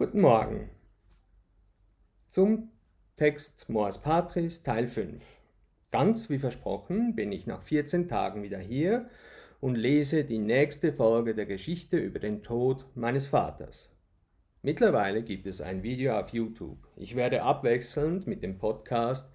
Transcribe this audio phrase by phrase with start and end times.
[0.00, 0.70] Guten Morgen.
[2.28, 2.70] Zum
[3.16, 5.24] Text Mors Patris Teil 5.
[5.90, 9.10] Ganz wie versprochen bin ich nach 14 Tagen wieder hier
[9.58, 13.92] und lese die nächste Folge der Geschichte über den Tod meines Vaters.
[14.62, 16.78] Mittlerweile gibt es ein Video auf YouTube.
[16.94, 19.32] Ich werde abwechselnd mit dem Podcast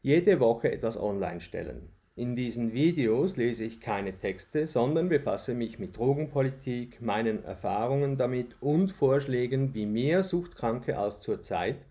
[0.00, 1.90] jede Woche etwas online stellen.
[2.14, 8.54] In diesen Videos lese ich keine Texte, sondern befasse mich mit Drogenpolitik, meinen Erfahrungen damit
[8.60, 11.86] und Vorschlägen, wie mehr Suchtkranke als zurzeit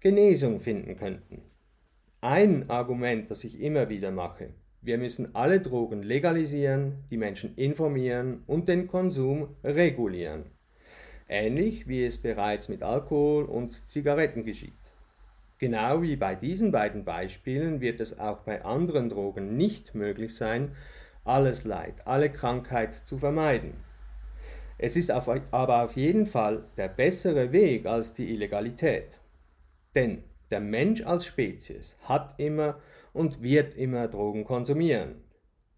[0.00, 1.42] Genesung finden könnten.
[2.22, 8.44] Ein Argument, das ich immer wieder mache, wir müssen alle Drogen legalisieren, die Menschen informieren
[8.46, 10.46] und den Konsum regulieren.
[11.28, 14.81] Ähnlich wie es bereits mit Alkohol und Zigaretten geschieht.
[15.62, 20.74] Genau wie bei diesen beiden Beispielen wird es auch bei anderen Drogen nicht möglich sein,
[21.22, 23.74] alles Leid, alle Krankheit zu vermeiden.
[24.76, 29.20] Es ist auf, aber auf jeden Fall der bessere Weg als die Illegalität.
[29.94, 32.80] Denn der Mensch als Spezies hat immer
[33.12, 35.22] und wird immer Drogen konsumieren.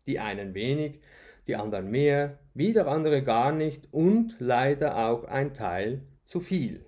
[0.07, 1.03] Die einen wenig,
[1.47, 6.87] die anderen mehr, wieder andere gar nicht und leider auch ein Teil zu viel.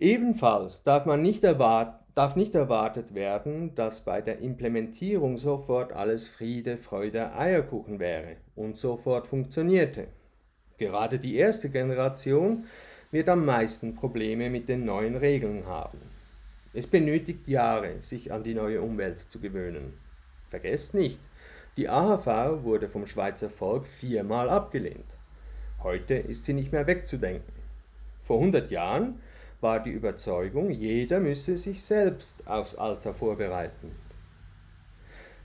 [0.00, 6.28] Ebenfalls darf, man nicht erwart darf nicht erwartet werden, dass bei der Implementierung sofort alles
[6.28, 10.08] Friede, Freude, Eierkuchen wäre und sofort funktionierte.
[10.78, 12.66] Gerade die erste Generation
[13.10, 15.98] wird am meisten Probleme mit den neuen Regeln haben.
[16.72, 19.94] Es benötigt Jahre, sich an die neue Umwelt zu gewöhnen.
[20.48, 21.20] Vergesst nicht,
[21.76, 25.16] die AHV wurde vom Schweizer Volk viermal abgelehnt.
[25.82, 27.54] Heute ist sie nicht mehr wegzudenken.
[28.22, 29.20] Vor 100 Jahren
[29.60, 33.92] war die Überzeugung, jeder müsse sich selbst aufs Alter vorbereiten.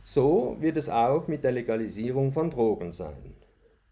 [0.03, 3.33] So wird es auch mit der Legalisierung von Drogen sein.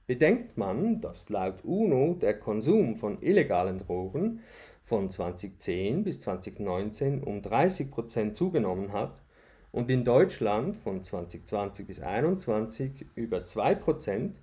[0.06, 4.42] Bedenkt man, dass laut UNO der Konsum von illegalen Drogen
[4.84, 9.24] von 2010 bis 2019 um 30 Prozent zugenommen hat
[9.72, 14.38] und in Deutschland von 2020 bis 2021 über 2 Prozent,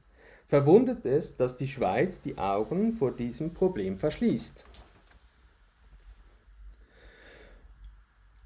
[0.46, 4.64] verwundert es, dass die Schweiz die Augen vor diesem Problem verschließt.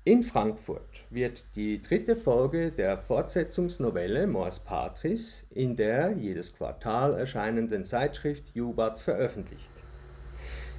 [0.07, 7.87] In Frankfurt wird die dritte Folge der Fortsetzungsnovelle Mors Patris in der jedes Quartal erscheinenden
[7.87, 9.71] Zeitschrift Jubats veröffentlicht.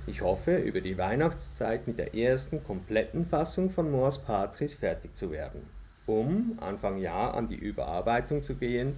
[0.05, 5.31] Ich hoffe, über die Weihnachtszeit mit der ersten kompletten Fassung von Mors Patris fertig zu
[5.31, 5.61] werden,
[6.05, 8.95] um Anfang Jahr an die Überarbeitung zu gehen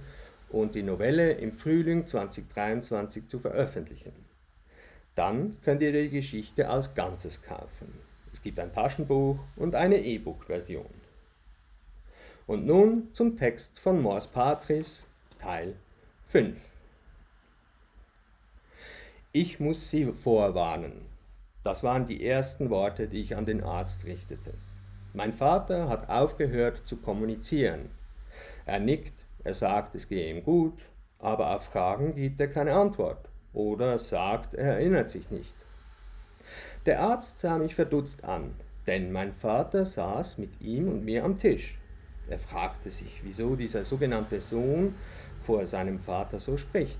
[0.50, 4.12] und die Novelle im Frühling 2023 zu veröffentlichen.
[5.14, 8.07] Dann könnt ihr die Geschichte als Ganzes kaufen.
[8.32, 10.86] Es gibt ein Taschenbuch und eine E-Book-Version.
[12.46, 15.06] Und nun zum Text von Mors Patris,
[15.38, 15.74] Teil
[16.28, 16.58] 5.
[19.32, 21.06] Ich muss Sie vorwarnen.
[21.64, 24.54] Das waren die ersten Worte, die ich an den Arzt richtete.
[25.12, 27.90] Mein Vater hat aufgehört zu kommunizieren.
[28.64, 30.78] Er nickt, er sagt, es gehe ihm gut,
[31.18, 35.54] aber auf Fragen gibt er keine Antwort oder sagt, er erinnert sich nicht.
[36.88, 38.54] Der Arzt sah mich verdutzt an,
[38.86, 41.76] denn mein Vater saß mit ihm und mir am Tisch.
[42.30, 44.94] Er fragte sich, wieso dieser sogenannte Sohn
[45.38, 46.98] vor seinem Vater so spricht.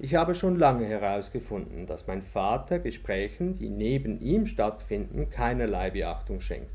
[0.00, 6.40] Ich habe schon lange herausgefunden, dass mein Vater Gesprächen, die neben ihm stattfinden, keinerlei Beachtung
[6.40, 6.74] schenkt.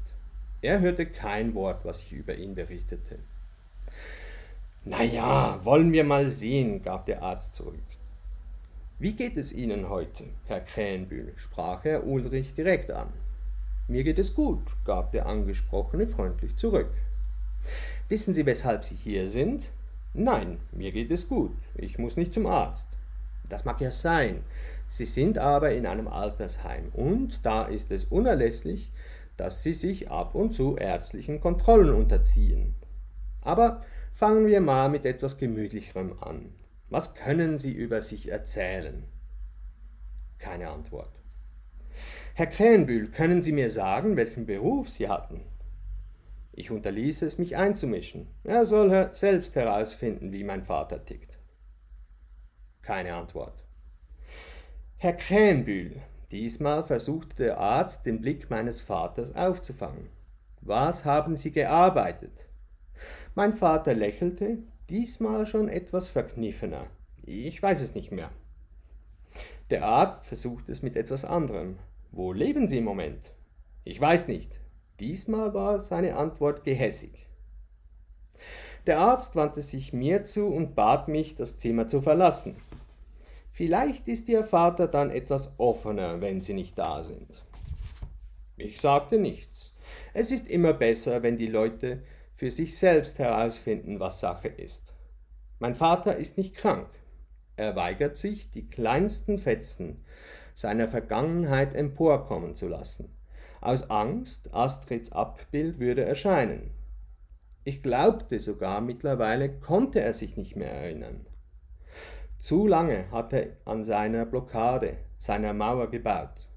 [0.62, 3.20] Er hörte kein Wort, was ich über ihn berichtete.
[4.86, 7.97] Na ja, wollen wir mal sehen, gab der Arzt zurück.
[9.00, 11.32] Wie geht es Ihnen heute, Herr Krähenbühl?
[11.36, 13.10] sprach er Ulrich direkt an.
[13.88, 16.90] Mir geht es gut, gab der Angesprochene freundlich zurück.
[18.10, 19.70] Wissen Sie, weshalb Sie hier sind?
[20.16, 22.88] Nein, mir geht es gut, ich muss nicht zum Arzt.
[23.48, 24.42] Das mag ja sein,
[24.90, 28.92] Sie sind aber in einem Altersheim und da ist es unerlässlich,
[29.38, 32.74] dass Sie sich ab und zu ärztlichen Kontrollen unterziehen.
[33.42, 36.50] Aber fangen wir mal mit etwas Gemütlicherem an.
[36.90, 39.04] Was können Sie über sich erzählen?
[40.38, 41.20] Keine Antwort.
[42.34, 45.42] Herr Krähenbühl, können Sie mir sagen, welchen Beruf Sie hatten?
[46.54, 48.28] Ich unterließ es, mich einzumischen.
[48.44, 51.38] Er soll selbst herausfinden, wie mein Vater tickt.
[52.82, 53.64] Keine Antwort.
[54.96, 56.02] Herr Krähenbühl,
[56.32, 60.10] diesmal versuchte der Arzt, den Blick meines Vaters aufzufangen.
[60.62, 62.48] Was haben Sie gearbeitet?
[63.36, 64.58] Mein Vater lächelte,
[64.90, 66.88] Diesmal schon etwas verkniffener.
[67.24, 68.32] Ich weiß es nicht mehr.
[69.70, 71.78] Der Arzt versucht es mit etwas anderem.
[72.12, 73.20] Wo leben Sie im Moment?
[73.84, 74.62] Ich weiß nicht.
[75.02, 77.28] Diesmal war seine Antwort gehässig.
[78.86, 82.56] Der Arzt wandte sich mir zu und bat mich, das Zimmer zu verlassen.
[83.52, 87.44] Vielleicht ist Ihr Vater dann etwas offener, wenn Sie nicht da sind.
[88.56, 89.74] Ich sagte nichts.
[90.14, 92.04] Es ist immer besser, wenn die Leute
[92.38, 94.94] für sich selbst herausfinden, was Sache ist.
[95.60, 96.88] Mein Vater ist nicht krank.
[97.56, 100.06] Er weigert sich, die kleinsten Fetzen
[100.54, 103.10] seiner Vergangenheit emporkommen zu lassen,
[103.60, 106.72] aus Angst, Astrids Abbild würde erscheinen.
[107.64, 111.26] Ich glaubte sogar, mittlerweile konnte er sich nicht mehr erinnern.
[112.38, 116.48] Zu lange hatte er an seiner Blockade, seiner Mauer gebaut.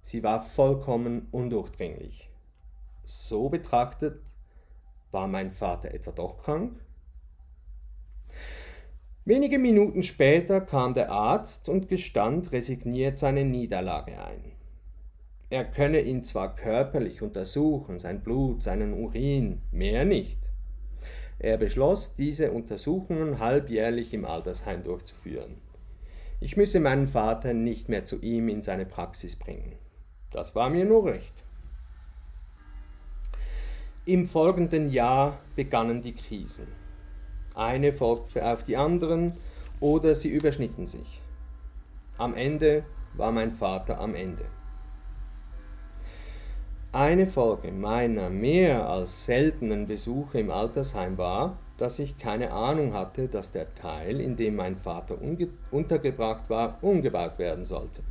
[0.00, 2.30] Sie war vollkommen undurchdringlich.
[3.04, 4.22] So betrachtet,
[5.12, 6.72] war mein Vater etwa doch krank?
[9.24, 14.52] Wenige Minuten später kam der Arzt und gestand resigniert seine Niederlage ein.
[15.48, 20.38] Er könne ihn zwar körperlich untersuchen, sein Blut, seinen Urin, mehr nicht.
[21.38, 25.56] Er beschloss, diese Untersuchungen halbjährlich im Altersheim durchzuführen.
[26.40, 29.76] Ich müsse meinen Vater nicht mehr zu ihm in seine Praxis bringen.
[30.30, 31.41] Das war mir nur recht.
[34.04, 36.66] Im folgenden Jahr begannen die Krisen.
[37.54, 39.32] Eine folgte auf die anderen
[39.78, 41.20] oder sie überschnitten sich.
[42.18, 42.82] Am Ende
[43.14, 44.44] war mein Vater am Ende.
[46.90, 53.28] Eine Folge meiner mehr als seltenen Besuche im Altersheim war, dass ich keine Ahnung hatte,
[53.28, 55.16] dass der Teil, in dem mein Vater
[55.70, 58.02] untergebracht war, umgebaut werden sollte.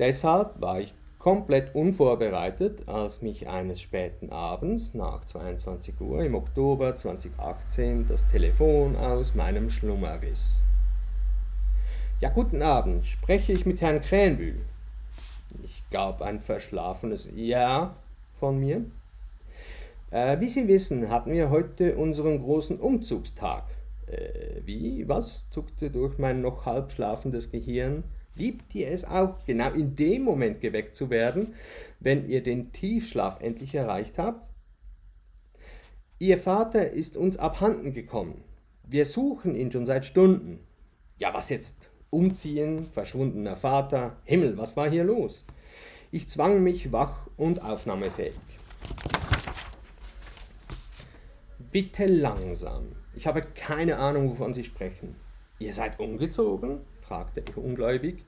[0.00, 6.96] Deshalb war ich komplett unvorbereitet, als mich eines späten Abends nach 22 Uhr im Oktober
[6.96, 10.62] 2018 das Telefon aus meinem Schlummer riss.
[12.20, 14.60] Ja, guten Abend, spreche ich mit Herrn Krähenbühl?
[15.62, 17.94] Ich gab ein verschlafenes Ja
[18.38, 18.86] von mir.
[20.10, 23.64] Äh, wie Sie wissen, hatten wir heute unseren großen Umzugstag.
[24.06, 25.06] Äh, wie?
[25.06, 25.46] Was?
[25.50, 28.04] zuckte durch mein noch halb schlafendes Gehirn
[28.40, 31.54] liebt ihr es auch, genau in dem Moment geweckt zu werden,
[32.00, 34.48] wenn ihr den Tiefschlaf endlich erreicht habt?
[36.18, 38.42] Ihr Vater ist uns abhanden gekommen.
[38.82, 40.60] Wir suchen ihn schon seit Stunden.
[41.18, 41.90] Ja, was jetzt?
[42.10, 44.16] Umziehen, verschwundener Vater.
[44.24, 45.44] Himmel, was war hier los?
[46.10, 48.34] Ich zwang mich wach und aufnahmefähig.
[51.70, 52.96] Bitte langsam.
[53.14, 55.14] Ich habe keine Ahnung, wovon Sie sprechen.
[55.58, 56.80] Ihr seid umgezogen?
[57.02, 58.24] fragte ich ungläubig.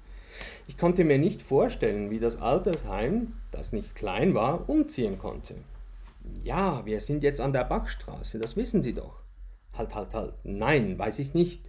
[0.66, 5.54] Ich konnte mir nicht vorstellen, wie das Altersheim, das nicht klein war, umziehen konnte.
[6.44, 9.20] Ja, wir sind jetzt an der Bachstraße, das wissen Sie doch.
[9.74, 10.34] Halt, halt, halt.
[10.44, 11.62] Nein, weiß ich nicht.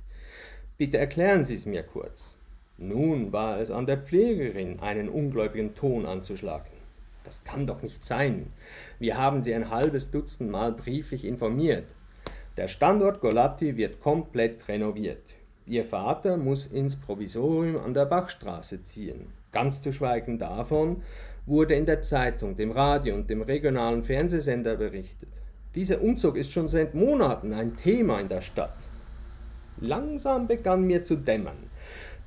[0.77, 2.36] Bitte erklären Sie es mir kurz.
[2.77, 6.71] Nun war es an der Pflegerin, einen ungläubigen Ton anzuschlagen.
[7.24, 8.51] Das kann doch nicht sein.
[9.00, 11.86] Wir haben Sie ein halbes Dutzend Mal brieflich informiert.
[12.57, 15.24] Der Standort Golatti wird komplett renoviert.
[15.65, 19.27] Ihr Vater muss ins Provisorium an der Bachstraße ziehen.
[19.54, 21.04] Ganz zu schweigen davon
[21.45, 25.30] wurde in der Zeitung, dem Radio und dem regionalen Fernsehsender berichtet.
[25.75, 28.75] Dieser Umzug ist schon seit Monaten ein Thema in der Stadt.
[29.80, 31.69] Langsam begann mir zu dämmern,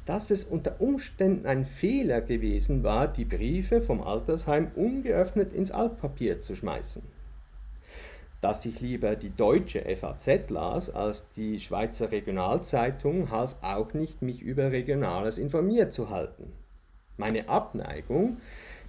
[0.06, 6.40] dass es unter Umständen ein Fehler gewesen war, die Briefe vom Altersheim ungeöffnet ins Altpapier
[6.40, 7.02] zu schmeißen
[8.46, 14.40] dass ich lieber die deutsche FAZ las als die Schweizer Regionalzeitung, half auch nicht, mich
[14.40, 16.52] über Regionales informiert zu halten.
[17.16, 18.36] Meine Abneigung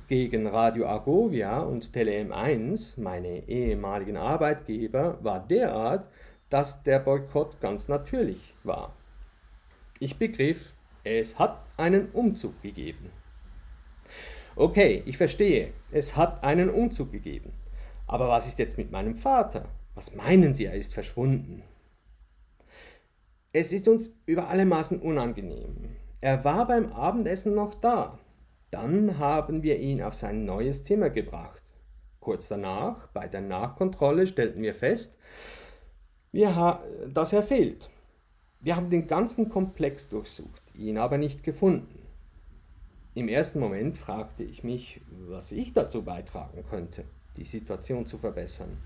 [0.07, 6.05] gegen Radio Agovia und Tele M1, meine ehemaligen Arbeitgeber, war derart,
[6.51, 8.93] dass der Boykott ganz natürlich war.
[9.99, 13.09] Ich begriff, es hat einen Umzug gegeben.
[14.55, 17.53] Okay, ich verstehe, es hat einen Umzug gegeben.
[18.07, 19.67] Aber was ist jetzt mit meinem Vater?
[19.93, 21.63] Was meinen Sie, er ist verschwunden?
[23.51, 25.95] Es ist uns über alle Maßen unangenehm.
[26.21, 28.17] Er war beim Abendessen noch da.
[28.71, 31.61] Dann haben wir ihn auf sein neues Zimmer gebracht.
[32.19, 35.17] Kurz danach, bei der Nachkontrolle, stellten wir fest,
[36.31, 36.81] wir
[37.13, 37.89] dass er fehlt.
[38.59, 41.99] Wir haben den ganzen Komplex durchsucht, ihn aber nicht gefunden.
[43.15, 47.05] Im ersten Moment fragte ich mich, was ich dazu beitragen könnte
[47.37, 48.77] die Situation zu verbessern.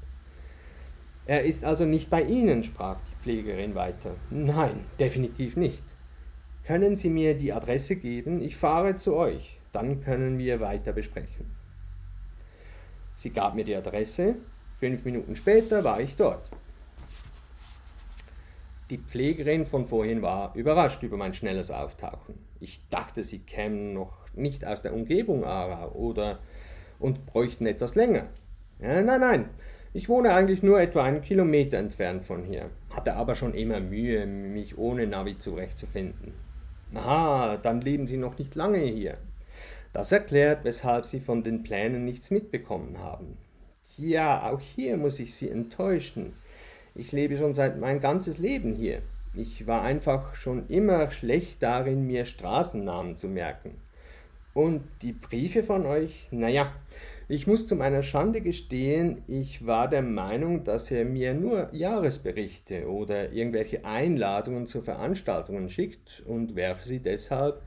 [1.25, 4.15] Er ist also nicht bei Ihnen, sprach die Pflegerin weiter.
[4.29, 5.83] Nein, definitiv nicht.
[6.65, 8.41] Können Sie mir die Adresse geben?
[8.41, 9.57] Ich fahre zu euch.
[9.71, 11.45] Dann können wir weiter besprechen.
[13.15, 14.35] Sie gab mir die Adresse.
[14.79, 16.49] Fünf Minuten später war ich dort.
[18.89, 22.35] Die Pflegerin von vorhin war überrascht über mein schnelles Auftauchen.
[22.59, 26.39] Ich dachte, sie kämen noch nicht aus der Umgebung Aarau oder
[26.99, 28.27] und bräuchten etwas länger.
[28.81, 29.49] Ja, nein, nein,
[29.93, 34.25] ich wohne eigentlich nur etwa einen Kilometer entfernt von hier, hatte aber schon immer Mühe,
[34.25, 36.33] mich ohne Navi zurechtzufinden.
[36.95, 39.17] Aha, dann leben Sie noch nicht lange hier.
[39.93, 43.37] Das erklärt, weshalb Sie von den Plänen nichts mitbekommen haben.
[43.97, 46.33] Ja, auch hier muss ich Sie enttäuschen.
[46.95, 49.01] Ich lebe schon seit mein ganzes Leben hier.
[49.33, 53.75] Ich war einfach schon immer schlecht darin, mir Straßennamen zu merken.
[54.53, 56.73] Und die Briefe von euch, naja,
[57.31, 62.89] ich muss zu meiner Schande gestehen, ich war der Meinung, dass er mir nur Jahresberichte
[62.89, 67.61] oder irgendwelche Einladungen zu Veranstaltungen schickt und werfe sie deshalb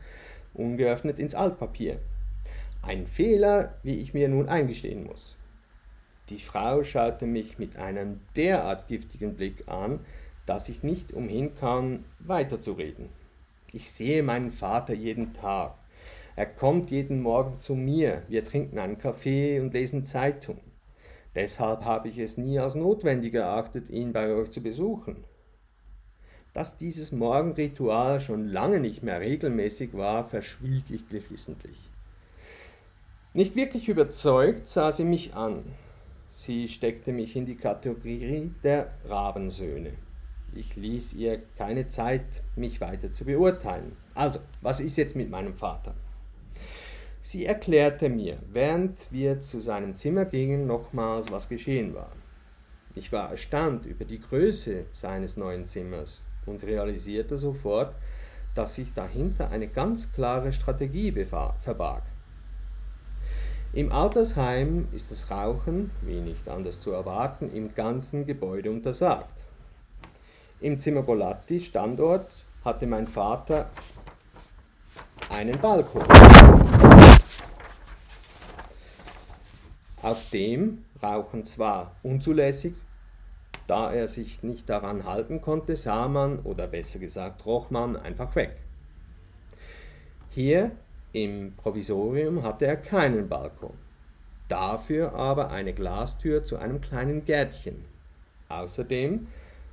[0.52, 1.98] ungeöffnet ins Altpapier.
[2.82, 5.38] Ein Fehler, wie ich mir nun eingestehen muss.
[6.28, 10.00] Die Frau schaute mich mit einem derart giftigen Blick an,
[10.44, 13.08] dass ich nicht umhin kann, weiterzureden.
[13.72, 15.74] Ich sehe meinen Vater jeden Tag.
[16.36, 18.22] Er kommt jeden Morgen zu mir.
[18.28, 20.60] Wir trinken einen Kaffee und lesen Zeitung.
[21.34, 25.24] Deshalb habe ich es nie als notwendig erachtet, ihn bei euch zu besuchen.
[26.52, 31.90] Dass dieses Morgenritual schon lange nicht mehr regelmäßig war, verschwieg ich geflissentlich.
[33.32, 35.64] Nicht wirklich überzeugt sah sie mich an.
[36.30, 39.94] Sie steckte mich in die Kategorie der Rabensöhne.
[40.52, 43.96] Ich ließ ihr keine Zeit, mich weiter zu beurteilen.
[44.14, 45.94] Also, was ist jetzt mit meinem Vater?
[47.26, 52.12] Sie erklärte mir, während wir zu seinem Zimmer gingen, nochmals, was geschehen war.
[52.94, 57.94] Ich war erstaunt über die Größe seines neuen Zimmers und realisierte sofort,
[58.54, 61.12] dass sich dahinter eine ganz klare Strategie
[61.60, 62.02] verbarg.
[63.72, 69.44] Im Altersheim ist das Rauchen, wie nicht anders zu erwarten, im ganzen Gebäude untersagt.
[70.60, 73.70] Im Zimmer Bolatti Standort hatte mein Vater
[75.30, 76.04] einen Balkon.
[80.04, 82.74] Auf dem Rauchen zwar unzulässig,
[83.66, 88.36] da er sich nicht daran halten konnte, sah man, oder besser gesagt roch man, einfach
[88.36, 88.54] weg.
[90.28, 90.72] Hier
[91.14, 93.72] im Provisorium hatte er keinen Balkon,
[94.48, 97.86] dafür aber eine Glastür zu einem kleinen Gärtchen.
[98.50, 99.26] Außerdem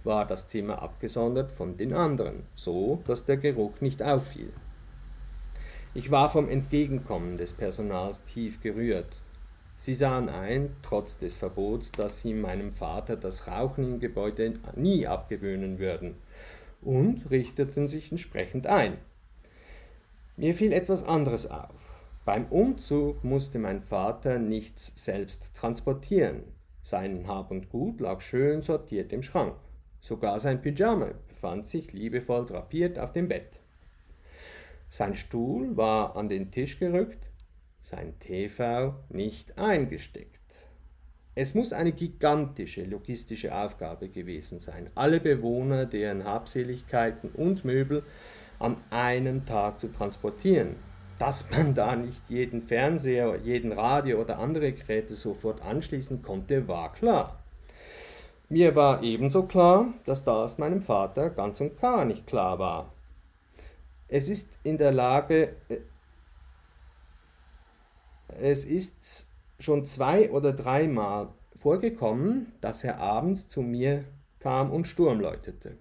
[0.06, 4.54] war das Zimmer abgesondert von den anderen, so dass der Geruch nicht auffiel.
[5.94, 9.21] Ich war vom Entgegenkommen des Personals tief gerührt.
[9.82, 15.08] Sie sahen ein, trotz des Verbots, dass sie meinem Vater das Rauchen im Gebäude nie
[15.08, 16.18] abgewöhnen würden,
[16.84, 19.00] und richteten sich entsprechend ein.
[20.38, 21.74] Mir fiel etwas anderes auf.
[22.26, 26.44] Beim Umzug musste mein Vater nichts selbst transportieren.
[26.84, 29.56] Sein Hab und Gut lag schön sortiert im Schrank.
[30.00, 33.58] Sogar sein Pyjama befand sich liebevoll drapiert auf dem Bett.
[34.92, 37.31] Sein Stuhl war an den Tisch gerückt,
[37.82, 40.40] sein TV nicht eingesteckt.
[41.34, 48.04] Es muss eine gigantische logistische Aufgabe gewesen sein, alle Bewohner, deren Habseligkeiten und Möbel
[48.60, 50.76] an einem Tag zu transportieren.
[51.20, 56.92] Dass man da nicht jeden Fernseher, jeden Radio oder andere Geräte sofort anschließen konnte, war
[56.94, 57.40] klar.
[58.50, 62.92] Mir war ebenso klar, dass das meinem Vater ganz und gar nicht klar war.
[64.10, 65.78] Es ist in der Lage, äh,
[68.40, 69.28] es ist
[69.60, 74.04] schon zwei oder dreimal vorgekommen, dass er abends zu mir
[74.40, 75.78] kam und Sturm läutete.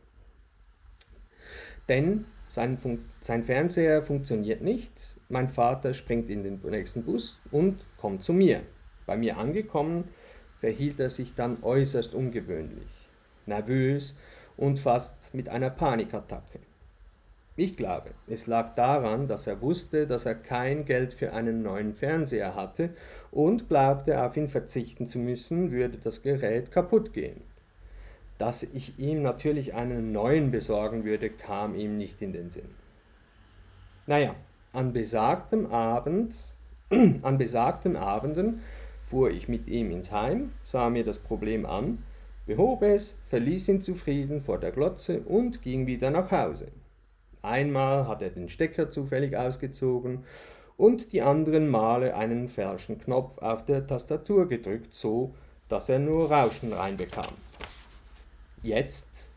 [1.89, 7.85] Denn sein, Fun sein Fernseher funktioniert nicht, mein Vater springt in den nächsten Bus und
[7.97, 8.63] kommt zu mir.
[9.07, 10.05] Bei mir angekommen,
[10.61, 13.09] verhielt er sich dann äußerst ungewöhnlich,
[13.47, 14.17] nervös
[14.57, 16.61] und fast mit einer Panikattacke.
[17.57, 21.95] Ich glaube, es lag daran, dass er wusste, dass er kein Geld für einen neuen
[21.95, 22.91] Fernseher hatte
[23.31, 27.43] und glaubte, auf ihn verzichten zu müssen, würde das Gerät kaputt gehen.
[28.39, 32.71] Dass ich ihm natürlich einen neuen besorgen würde, kam ihm nicht in den Sinn.
[34.07, 34.35] Naja,
[34.73, 36.35] an besagtem Abend,
[37.23, 38.63] an besagten Abenden
[39.05, 42.03] fuhr ich mit ihm ins Heim, sah mir das Problem an,
[42.47, 46.69] behob es, verließ ihn zufrieden vor der Glotze und ging wieder nach Hause.
[47.43, 50.25] Einmal hat er den Stecker zufällig ausgezogen
[50.77, 55.35] und die anderen Male einen falschen Knopf auf der Tastatur gedrückt, so
[55.69, 57.35] dass er nur Rauschen reinbekam.
[58.63, 59.31] Jetzt,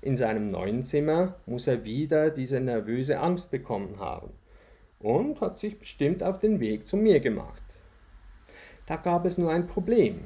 [0.00, 4.30] in seinem neuen Zimmer, muss er wieder diese nervöse Angst bekommen haben
[4.98, 7.62] und hat sich bestimmt auf den Weg zu mir gemacht.
[8.86, 10.24] Da gab es nur ein Problem.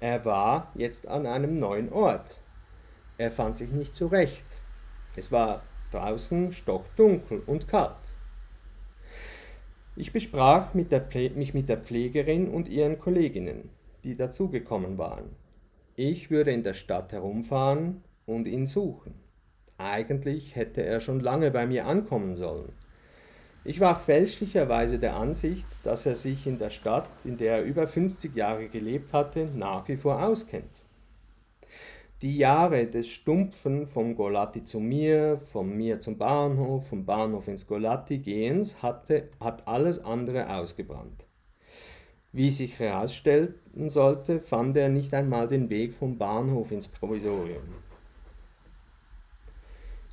[0.00, 2.40] Er war jetzt an einem neuen Ort.
[3.16, 4.44] Er fand sich nicht zurecht.
[5.16, 5.62] Es war
[5.94, 7.96] draußen stockdunkel und kalt.
[9.96, 10.90] Ich besprach mit
[11.36, 13.70] mich mit der Pflegerin und ihren Kolleginnen,
[14.02, 15.30] die dazugekommen waren.
[15.94, 19.14] Ich würde in der Stadt herumfahren und ihn suchen.
[19.78, 22.72] Eigentlich hätte er schon lange bei mir ankommen sollen.
[23.62, 27.86] Ich war fälschlicherweise der Ansicht, dass er sich in der Stadt, in der er über
[27.86, 30.83] 50 Jahre gelebt hatte, nach wie vor auskennt.
[32.24, 37.66] Die Jahre des Stumpfen vom Golatti zu mir, von mir zum Bahnhof, vom Bahnhof ins
[37.66, 41.26] Golatti gehens hatte, hat alles andere ausgebrannt.
[42.32, 43.56] Wie sich herausstellen
[43.88, 47.74] sollte, fand er nicht einmal den Weg vom Bahnhof ins Provisorium.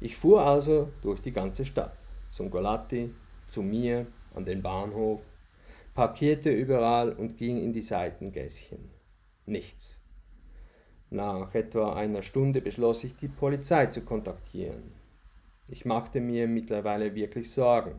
[0.02, 1.98] Ich fuhr also durch die ganze Stadt,
[2.30, 3.16] zum Golatti,
[3.48, 5.22] zu mir, an den Bahnhof,
[5.94, 8.90] parkierte überall und ging in die Seitengässchen.
[9.46, 10.01] Nichts.
[11.14, 14.94] Nach etwa einer Stunde beschloss ich, die Polizei zu kontaktieren.
[15.68, 17.96] Ich machte mir mittlerweile wirklich Sorgen.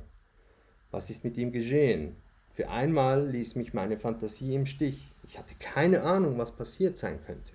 [0.91, 2.17] Was ist mit ihm geschehen?
[2.55, 5.13] Für einmal ließ mich meine Fantasie im Stich.
[5.29, 7.53] Ich hatte keine Ahnung, was passiert sein könnte.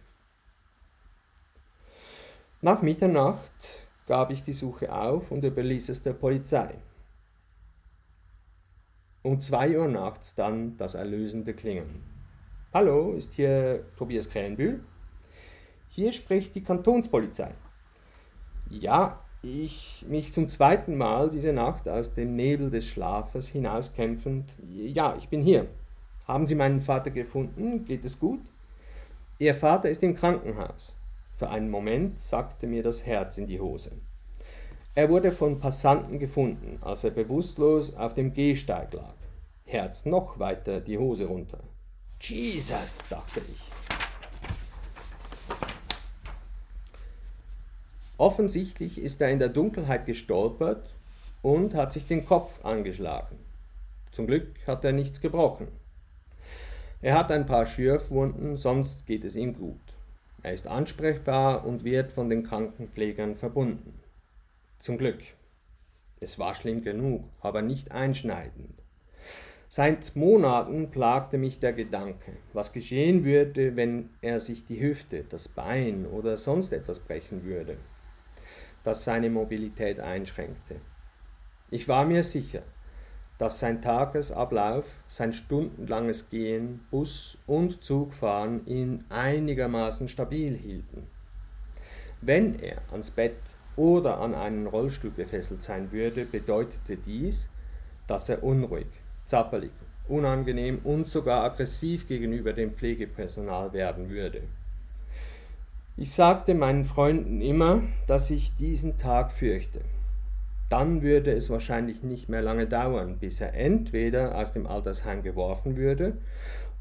[2.61, 3.51] Nach Mitternacht
[4.05, 6.75] gab ich die Suche auf und überließ es der Polizei.
[9.23, 12.03] Um zwei Uhr nachts dann das erlösende Klingeln.
[12.75, 14.83] Hallo, ist hier Tobias Krähenbühl?
[15.89, 17.51] Hier spricht die Kantonspolizei.
[18.69, 24.51] Ja, ich mich zum zweiten Mal diese Nacht aus dem Nebel des Schlafes hinauskämpfend.
[24.67, 25.67] Ja, ich bin hier.
[26.27, 27.85] Haben Sie meinen Vater gefunden?
[27.85, 28.41] Geht es gut?
[29.39, 30.95] Ihr Vater ist im Krankenhaus.
[31.37, 33.91] Für einen Moment sackte mir das Herz in die Hose.
[34.95, 39.13] Er wurde von Passanten gefunden, als er bewusstlos auf dem Gehsteig lag.
[39.65, 41.59] Herz noch weiter die Hose runter.
[42.19, 43.76] Jesus, dachte ich.
[48.17, 50.89] Offensichtlich ist er in der Dunkelheit gestolpert
[51.43, 53.37] und hat sich den Kopf angeschlagen.
[54.11, 55.67] Zum Glück hat er nichts gebrochen.
[56.99, 59.79] Er hat ein paar Schürfwunden, sonst geht es ihm gut.
[60.41, 63.99] Er ist ansprechbar und wird von den Krankenpflegern verbunden.
[64.79, 65.19] Zum Glück.
[66.19, 68.73] Es war schlimm genug, aber nicht einschneidend.
[69.69, 75.47] Seit Monaten plagte mich der Gedanke, was geschehen würde, wenn er sich die Hüfte, das
[75.47, 77.77] Bein oder sonst etwas brechen würde
[78.83, 80.75] das seine Mobilität einschränkte.
[81.69, 82.61] Ich war mir sicher,
[83.37, 91.07] dass sein Tagesablauf, sein stundenlanges Gehen, Bus und Zugfahren ihn einigermaßen stabil hielten.
[92.21, 93.37] Wenn er ans Bett
[93.75, 97.47] oder an einen Rollstuhl gefesselt sein würde, bedeutete dies,
[98.07, 98.87] dass er unruhig,
[99.25, 99.71] zappelig,
[100.07, 104.41] unangenehm und sogar aggressiv gegenüber dem Pflegepersonal werden würde.
[105.99, 109.81] Ich sagte meinen Freunden immer, dass ich diesen Tag fürchte.
[110.69, 115.75] Dann würde es wahrscheinlich nicht mehr lange dauern, bis er entweder aus dem Altersheim geworfen
[115.75, 116.15] würde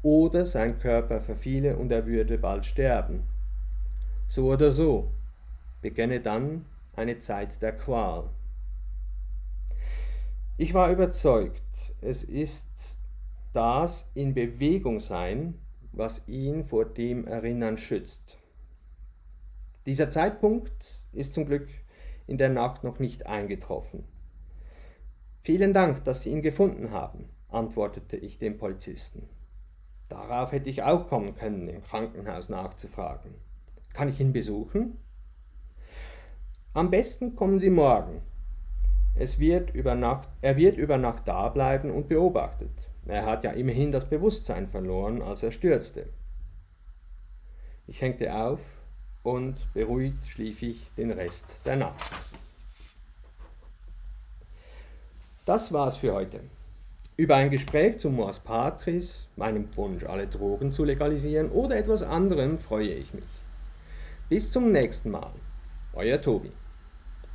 [0.03, 3.23] oder sein Körper verfiele und er würde bald sterben.
[4.27, 5.09] So oder so
[5.81, 8.29] beginne dann eine Zeit der Qual.
[10.57, 11.63] Ich war überzeugt,
[12.01, 12.99] es ist
[13.53, 15.55] das in Bewegung sein,
[15.91, 18.37] was ihn vor dem Erinnern schützt.
[19.87, 21.69] Dieser Zeitpunkt ist zum Glück
[22.27, 24.03] in der Nacht noch nicht eingetroffen.
[25.43, 29.29] Vielen Dank, dass Sie ihn gefunden haben, antwortete ich dem Polizisten.
[30.09, 33.35] Darauf hätte ich auch kommen können, im Krankenhaus nachzufragen.
[33.93, 34.97] Kann ich ihn besuchen?
[36.73, 38.21] Am besten kommen Sie morgen.
[39.15, 42.89] Es wird über Nacht, er wird über Nacht da bleiben und beobachtet.
[43.05, 46.09] Er hat ja immerhin das Bewusstsein verloren, als er stürzte.
[47.87, 48.59] Ich hängte auf
[49.27, 52.13] und beruhigt schlief ich den Rest der Nacht.
[55.45, 56.39] Das war's für heute.
[57.17, 62.57] Über ein Gespräch zum Mors Patris, meinem Wunsch, alle Drogen zu legalisieren oder etwas anderem
[62.57, 63.27] freue ich mich.
[64.29, 65.33] Bis zum nächsten Mal.
[65.93, 66.51] Euer Tobi.